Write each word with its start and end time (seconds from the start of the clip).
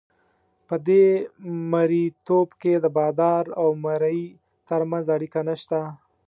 په 0.67 0.75
دې 0.87 1.05
مرییتوب 1.71 2.47
کې 2.61 2.73
د 2.83 2.85
بادار 2.97 3.43
او 3.61 3.67
مریي 3.85 4.25
ترمنځ 4.69 5.05
اړیکه 5.15 5.39
نشته. 5.49 5.79